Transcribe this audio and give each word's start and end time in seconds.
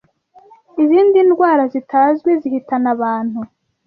izindi 0.83 1.17
ndwara 1.29 1.63
zitazwi 1.73 2.29
zihitana 2.41 2.87
abantu 2.95 3.39